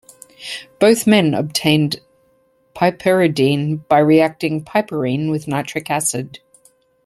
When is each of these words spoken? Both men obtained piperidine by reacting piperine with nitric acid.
Both 0.79 1.05
men 1.05 1.35
obtained 1.35 1.99
piperidine 2.73 3.87
by 3.87 3.99
reacting 3.99 4.63
piperine 4.65 5.29
with 5.29 5.47
nitric 5.47 5.91
acid. 5.91 6.39